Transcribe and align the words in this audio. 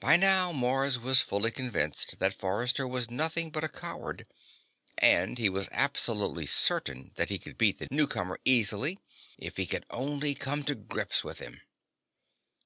By 0.00 0.16
now 0.16 0.52
Mars 0.52 0.98
was 0.98 1.20
fully 1.20 1.50
convinced 1.50 2.18
that 2.18 2.32
Forrester 2.32 2.88
was 2.88 3.10
nothing 3.10 3.50
but 3.50 3.62
a 3.62 3.68
coward, 3.68 4.26
and 4.96 5.36
he 5.36 5.50
was 5.50 5.68
absolutely 5.70 6.46
certain 6.46 7.12
that 7.16 7.28
he 7.28 7.38
could 7.38 7.58
beat 7.58 7.78
the 7.78 7.88
newcomer 7.90 8.40
easily, 8.46 9.00
if 9.36 9.58
he 9.58 9.66
could 9.66 9.84
only 9.90 10.34
come 10.34 10.62
to 10.64 10.74
grips 10.74 11.22
with 11.22 11.40
him. 11.40 11.60